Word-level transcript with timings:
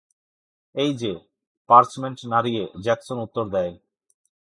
'এই 0.75 0.91
যে,' 0.93 1.23
পার্চমেন্ট 1.69 2.19
নাড়িয়ে 2.25 2.63
জ্যাকসন 2.83 3.17
উত্তর 3.19 3.45
দেয়। 3.49 3.73